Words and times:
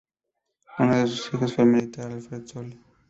Uno 0.79 0.97
de 0.97 1.05
sus 1.05 1.31
hijos 1.31 1.53
fue 1.53 1.63
el 1.63 1.69
militar 1.69 2.11
Alfred 2.11 2.47
Sully. 2.47 2.81